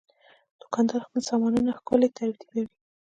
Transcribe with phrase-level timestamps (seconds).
[0.61, 2.63] دوکاندار خپل سامانونه ښکلي ترتیبوي.